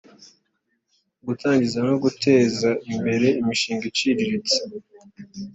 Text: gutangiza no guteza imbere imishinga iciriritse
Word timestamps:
gutangiza 1.27 1.79
no 1.87 1.95
guteza 2.03 2.69
imbere 2.93 3.27
imishinga 3.41 3.83
iciriritse 3.91 4.57